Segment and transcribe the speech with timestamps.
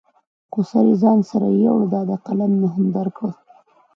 [0.51, 3.29] خو سر یې ځان سره یوړ، دا دی قلم مې هم درکړ.